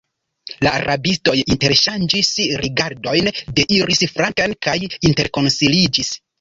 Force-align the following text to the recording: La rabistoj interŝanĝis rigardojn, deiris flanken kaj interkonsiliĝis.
La 0.67 0.69
rabistoj 0.83 1.35
interŝanĝis 1.55 2.33
rigardojn, 2.63 3.31
deiris 3.61 4.03
flanken 4.17 4.59
kaj 4.69 4.77
interkonsiliĝis. 5.13 6.15